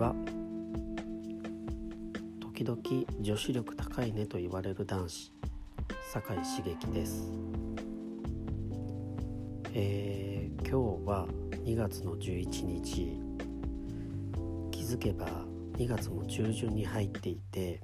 [0.00, 0.14] は
[2.40, 2.80] 時々
[3.20, 5.30] 女子力高いねと言われる男子
[6.10, 7.30] 酒井茂樹です。
[9.74, 11.26] えー、今日は
[11.66, 13.20] 2月の11日
[14.70, 15.26] 気づけば
[15.76, 17.82] 2月も中旬に入っていて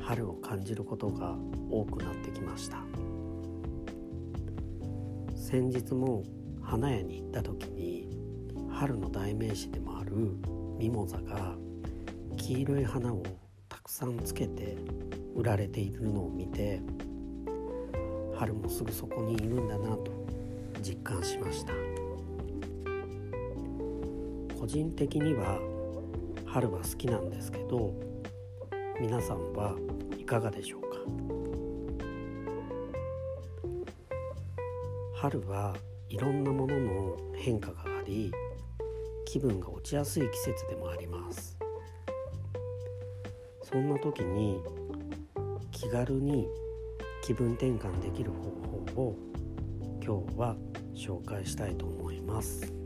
[0.00, 1.36] 春を感じることが
[1.68, 2.84] 多くなってきました。
[5.34, 6.22] 先日も
[6.62, 8.08] 花屋に行った時に
[8.70, 10.36] 春の代名詞でもある
[10.80, 11.54] ミモザが
[12.38, 13.22] 黄色い花を
[13.68, 14.78] たくさんつけて
[15.36, 16.80] 売られているのを見て
[18.34, 20.10] 春もすぐそこにいるんだなと
[20.80, 21.74] 実感しました。
[24.58, 25.58] 個人的には
[26.46, 27.92] 春は好きなんですけど
[28.98, 29.76] 皆さんは
[30.18, 30.96] いかがでしょうか？
[35.14, 35.76] 春は
[36.08, 38.32] いろんなものの変化があり
[39.30, 41.56] 気分が落ちやすい季節でもあります
[43.62, 44.60] そんな時に
[45.70, 46.48] 気軽に
[47.22, 49.16] 気分転換できる方法を
[50.04, 50.56] 今日は
[50.96, 52.79] 紹介したいと思います。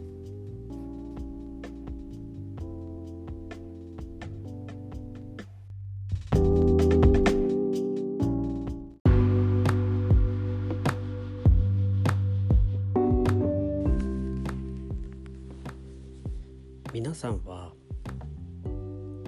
[17.15, 17.73] 皆さんは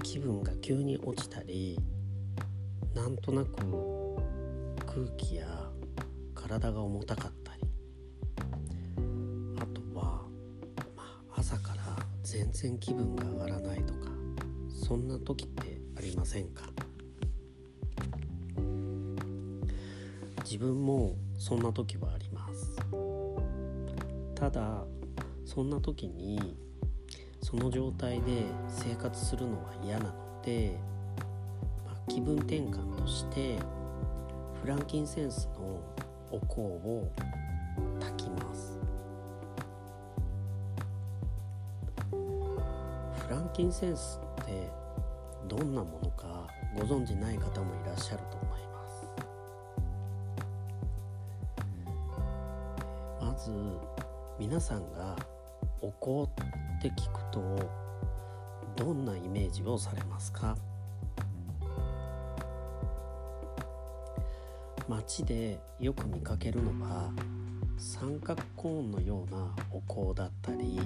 [0.02, 1.78] 気分が急に落ちたり
[2.96, 3.58] なんとなく
[4.84, 5.46] 空気や
[6.34, 7.62] 体が重たかったり。
[9.56, 10.24] あとは、
[10.96, 14.10] まあ、朝から全然気分が上がらないとか
[14.68, 16.64] そんな時ってありませんか？
[20.42, 22.74] 自分もそんな時はあります。
[24.34, 24.82] ただ
[25.44, 26.58] そんな時に
[27.56, 30.78] その状態で生活するのは嫌なので、
[31.86, 33.56] まあ、気分転換として
[34.60, 35.80] フランキンセンスの
[36.30, 37.08] お香を
[37.98, 38.78] 炊きます。
[43.26, 44.70] フランキンセンスって
[45.48, 48.86] どんなものかご存じない方もいらっしゃると思いま
[53.18, 53.24] す。
[53.24, 53.50] まず
[54.38, 55.16] 皆さんが
[55.80, 56.30] お香
[56.88, 57.70] って聞くと
[58.76, 60.56] どんなイメージをされますか？
[64.88, 67.10] 街でよく見かけるのは
[67.76, 69.80] 三角コーンのようなお
[70.12, 70.78] 香だったり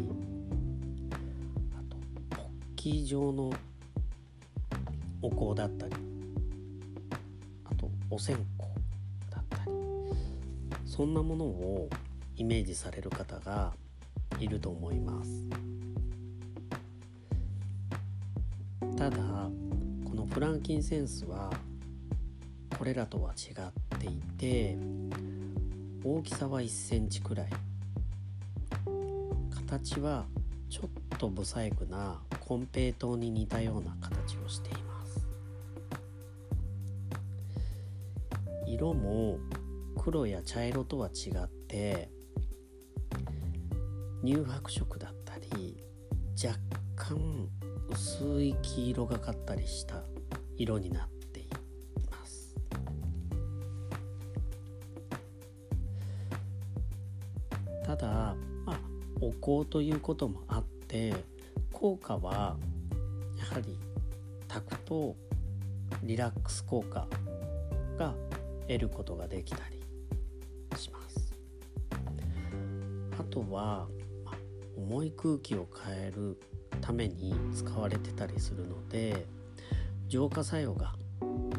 [1.73, 1.97] あと
[2.31, 2.47] ポッ
[2.77, 3.53] キー状の
[5.21, 5.93] お香だったり
[7.67, 8.65] あとお線香
[9.31, 9.73] だったり
[10.87, 11.91] そんなものを
[12.37, 13.75] イメージされる方が
[14.39, 15.31] いると思います。
[18.97, 19.17] ただ
[20.05, 21.51] このフランキンセンスは
[22.79, 24.77] これらとは違っていて
[26.05, 27.51] 大きさは1センチくらい。
[29.71, 30.27] 形は
[30.69, 35.27] ちょっと不細工な金平糖に似たような形をしています。
[38.67, 39.39] 色も
[39.97, 42.09] 黒や茶色とは違って
[44.25, 44.90] 乳白色
[47.91, 50.03] 薄い黄色がかったりした
[50.57, 51.49] 色になってい
[52.11, 52.55] ます。
[57.85, 58.81] ただ、まあ、
[59.21, 61.13] お香ということもあって
[61.73, 62.57] 効果は
[63.37, 63.79] やはり
[64.49, 65.17] 炊くと
[66.03, 67.09] リラックス効果
[67.99, 68.15] が
[68.69, 69.83] 得ることができたり
[70.79, 71.35] します。
[73.19, 73.89] あとは
[74.77, 76.41] 重い空気を変える
[76.81, 79.27] ために使われてたりするので
[80.09, 80.95] 浄化作用が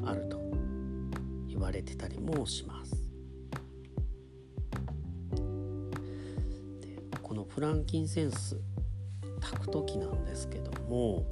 [0.06, 0.42] あると
[1.48, 2.96] 言われてたりもします。
[6.82, 8.60] でこのフランキンセンス
[9.40, 11.26] 炊く時なんですけども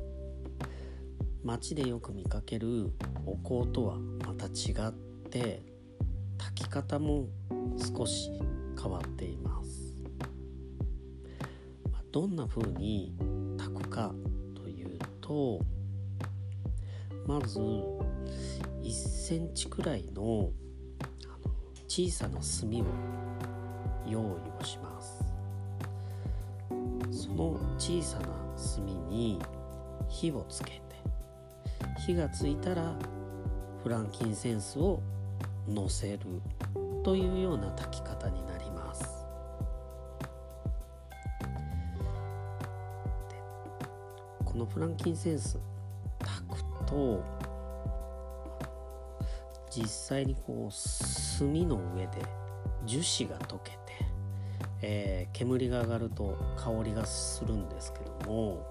[1.43, 2.91] 街でよく見かける
[3.25, 4.91] お香とはまた違っ
[5.29, 5.61] て
[6.37, 7.27] 炊き方も
[7.97, 8.31] 少し
[8.81, 9.89] 変わっています。
[12.11, 13.13] どんな風に
[13.99, 14.13] か
[14.55, 15.59] というと
[17.27, 20.51] まず1センチくらいの
[21.87, 22.85] 小さな炭を
[24.07, 25.23] 用意をします。
[27.11, 28.27] その小さな
[28.75, 29.39] 炭に
[30.07, 30.81] 火をつけて
[32.05, 32.95] 火がついたら
[33.83, 35.01] フランキンセンスを
[35.67, 36.19] のせる
[37.03, 38.48] というような炊き方になりこ
[44.59, 45.57] のフランキンセンス
[46.19, 47.23] 炊くと
[49.71, 52.11] 実際にこう炭の上で
[52.85, 53.77] 樹脂が溶けて、
[54.81, 58.65] えー、煙が上がると香りがするんですけども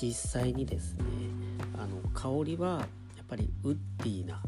[0.00, 1.04] 実際にですね
[1.76, 2.86] あの香りは
[3.16, 4.40] やっぱりウッディな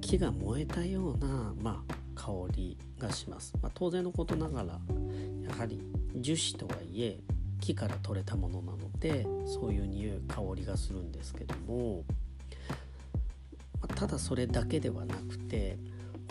[0.00, 5.80] 木が燃えたような、まあ、香りがします、まあ、当然のことながらやはり
[6.16, 7.18] 樹脂とはいえ
[7.60, 12.04] 木から取れたものなのでそういう匂い香りがするんですけども、
[13.94, 15.78] ただそれだけではなくて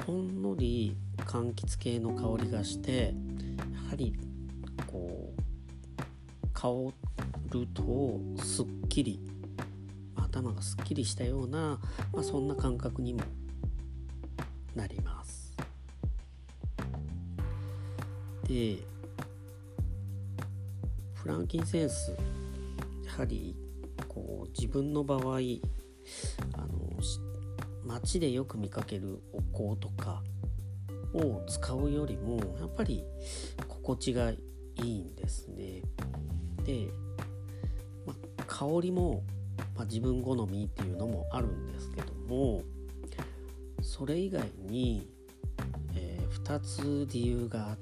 [0.06, 3.14] ほんのり柑橘系の香りがして
[3.86, 4.14] やはり
[4.86, 6.68] こう香
[7.50, 9.20] るとすっきり
[10.16, 11.80] 頭がすっきりしたような、
[12.14, 13.22] まあ、そんな感覚にも
[14.76, 15.56] なります。
[18.44, 18.78] で
[21.28, 22.16] フランキンセンス
[23.06, 23.54] やはり
[24.08, 25.42] こう自分の場合あの
[27.84, 30.24] 街でよく見かけるお香とか
[31.14, 33.04] を使うよりもやっぱり
[33.68, 34.40] 心地がい
[34.78, 35.82] いんですね。
[36.64, 36.88] で、
[38.06, 38.16] ま、
[38.48, 39.22] 香りも、
[39.76, 42.62] ま、自分好みっていうのもあるんですけども
[43.82, 45.10] それ以外に、
[45.94, 47.78] えー、2つ理由があっ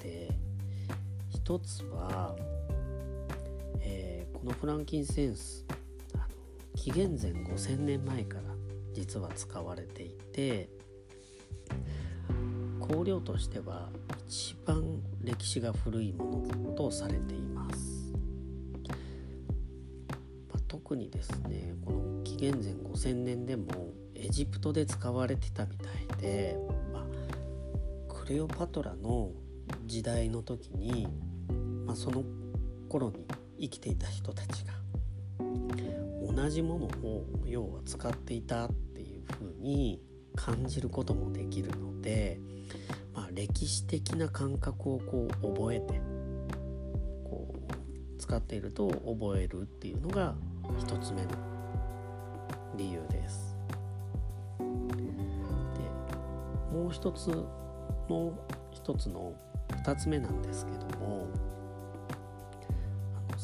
[0.00, 0.32] て
[1.48, 2.36] 1つは、
[4.48, 5.66] のフランキンセンス
[6.14, 6.24] あの
[6.74, 8.42] 紀元前5000年前から
[8.94, 10.70] 実は使われていて
[12.80, 13.90] 香料としては
[14.26, 18.12] 一番歴史が古いものとされています、
[20.48, 23.66] まあ、特にですねこの紀元前5000年でも
[24.14, 25.84] エジプトで使われてたみた
[26.16, 26.56] いで、
[26.90, 27.04] まあ、
[28.08, 29.30] クレオパトラの
[29.84, 31.06] 時代の時に、
[31.84, 32.24] まあ、その
[32.88, 33.27] 頃に
[33.60, 34.72] 生きていた人たちが
[36.34, 40.00] 同じものを要は使っていたっていうふうに
[40.36, 42.38] 感じることもできるので、
[43.12, 46.00] まあ、歴史的な感覚をこう覚えて
[47.24, 51.28] こう使っていると覚えるっていうのが1つ目の
[52.76, 53.56] 理由です。
[54.60, 54.64] で
[56.72, 57.30] もう一つ
[58.08, 58.34] もう
[58.70, 59.34] 一つの
[59.84, 61.26] 2つ目なんですけども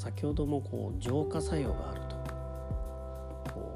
[0.04, 2.16] 先ほどもこう浄化作用があると
[3.54, 3.72] こ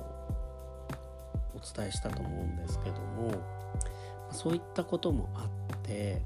[1.55, 3.33] うお伝えしたと思うんですけども
[4.31, 6.21] そういったこともあって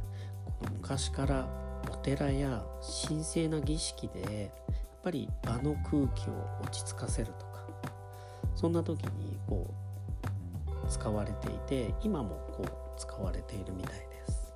[0.73, 1.49] 昔から
[1.89, 2.65] お寺や
[3.09, 7.67] 神聖な儀式でやっぱり場の空気を落ち着かせるとか
[8.57, 9.73] そんな時にこ
[10.85, 14.53] う使われていて今もこう使われているみたいです。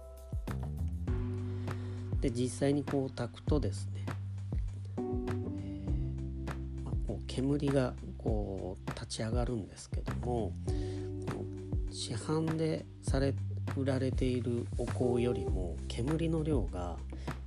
[2.20, 3.95] で実際にこう炊くとですね
[7.36, 10.54] 煙がこう立ち上がるんですけども
[11.90, 13.34] 市販でされ
[13.76, 16.96] 売られているお香よりも煙の量が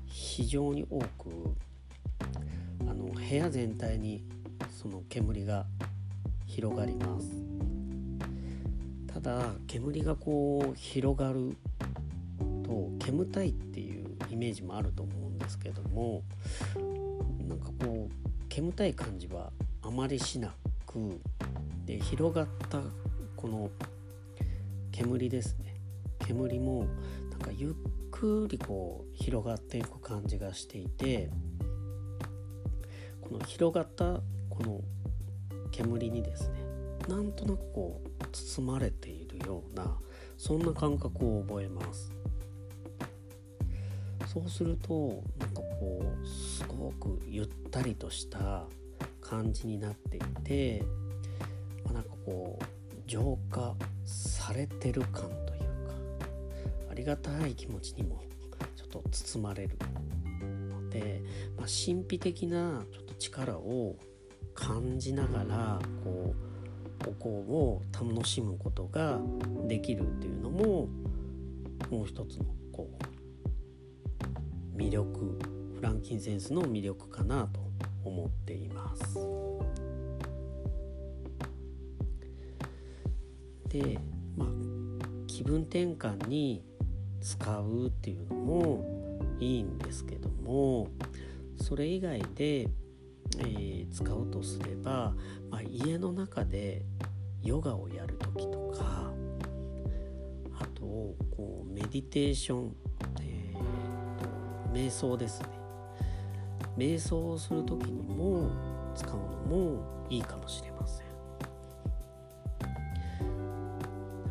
[0.06, 1.08] 非常に多く
[2.82, 4.24] あの部屋全体に
[4.80, 5.66] その煙が
[6.46, 7.28] 広がります。
[9.12, 11.58] ただ煙がこう広がる
[12.64, 16.22] と煙たいっていうイメージもあると思うんですけども
[17.48, 19.52] なんかこう煙たい感じは
[19.90, 20.54] あまりしな
[20.86, 21.20] く
[21.84, 22.80] で広がった
[23.36, 23.72] この
[24.92, 25.82] 煙ですね。
[26.20, 26.86] 煙も
[27.32, 27.74] なんかゆっ
[28.12, 31.32] くりこう広がっていく感じがしていて
[33.20, 34.80] この広がったこの
[35.72, 36.60] 煙にですね
[37.08, 39.98] なんとなくこう包まれているような
[40.38, 42.14] そんな感覚を覚えます。
[44.28, 48.68] そうするとなんかこうすごくゆったりとした
[49.30, 50.84] 感じになっていて、
[51.86, 52.64] まあ、なんかこう
[53.06, 55.94] 浄化されてる感というか
[56.90, 58.24] ありがたい気持ちにも
[58.76, 59.78] ちょっと包まれる
[60.68, 61.22] ので、
[61.56, 63.98] まあ、神秘的なちょっと力を
[64.56, 66.34] 感じながらこ
[67.06, 69.20] うお香を楽しむことが
[69.68, 70.88] できるっていうのも
[71.92, 72.90] もう一つのこ
[74.76, 75.40] う魅力
[75.76, 77.69] フランキンセンスの魅力かなと
[78.10, 79.20] 思っています。
[83.70, 84.00] で
[84.36, 84.50] まあ
[85.28, 86.64] 気分転換に
[87.22, 88.84] 使うっていうのも
[89.40, 90.88] いいんですけども
[91.62, 95.14] それ以外で、えー、使うとすれば、
[95.50, 96.84] まあ、家の中で
[97.44, 99.12] ヨガをやる時とか
[100.60, 102.76] あとこうメディテーション、
[103.22, 105.59] えーと、瞑想ですね
[106.80, 108.50] 瞑想をする時にも
[108.96, 109.20] 使うの
[109.54, 111.08] もいいかもしれません。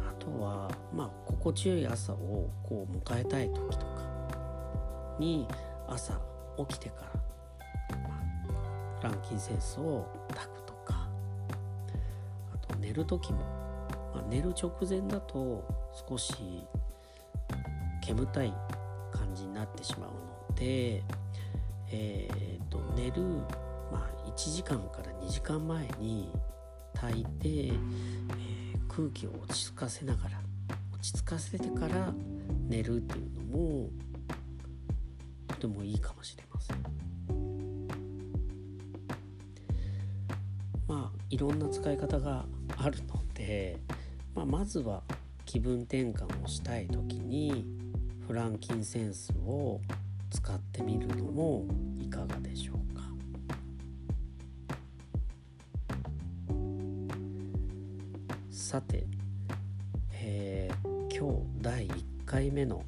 [0.01, 3.99] あとはまあ心地よい朝をこう迎えたい時とか
[5.19, 5.47] に
[5.87, 6.19] 朝
[6.57, 7.05] 起きてか
[7.91, 8.23] ら、ま
[8.99, 11.07] あ、ランキンセンスを炊くとか
[12.55, 13.41] あと寝る時も、
[14.15, 15.63] まあ、寝る直前だと
[16.09, 16.35] 少し
[18.01, 18.55] 煙たい
[19.13, 20.11] 感じになってしまう
[20.51, 21.05] ので、
[21.91, 23.23] えーと、寝る、
[23.91, 26.31] まあ、1時間から2時間前に
[26.95, 27.77] 炊いて、えー、
[28.89, 30.41] 空気を落ち着かせながら
[30.93, 32.13] 落ち着かせてから
[32.69, 33.91] 寝るっていうのも
[35.47, 36.77] とてもいいかもしれません。
[40.87, 43.79] まあいろんな使い方があるので、
[44.35, 45.03] まあ、まずは
[45.45, 47.65] 気分転換をしたい時に
[48.27, 49.81] フランキンセンスを
[50.31, 51.67] 使ってみるのも
[52.01, 53.03] いかがでしょうか？
[58.51, 59.07] さて、
[60.13, 62.85] えー、今日第1回目の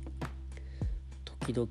[1.24, 1.70] 「時々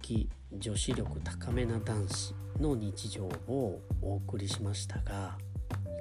[0.58, 5.38] 女子力高めな男子」の日常をお送りしましたが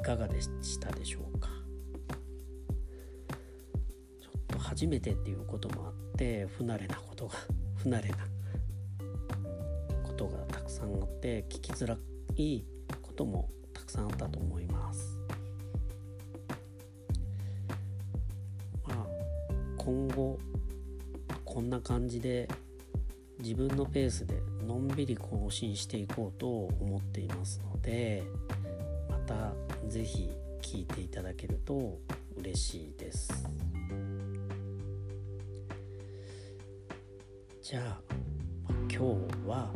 [0.01, 1.49] いかがでしたでしょうか？
[4.21, 7.35] ちょっと初めてっていうこともあって不慣れなことが
[7.77, 8.17] 不慣れな
[10.79, 11.99] さんあって聞きづら
[12.37, 12.65] い
[13.03, 15.19] こともたくさんあったと思います。
[18.87, 19.07] まあ
[19.77, 20.39] 今後
[21.45, 22.49] こんな感じで
[23.41, 28.23] 自分のペースでのんびり更新していこうと思っていますので
[29.09, 29.53] また
[29.89, 30.31] 是非
[30.63, 31.99] 聞いていただけると
[32.37, 33.49] 嬉しいです。
[37.63, 38.01] じゃあ
[38.89, 38.99] 今日
[39.49, 39.73] は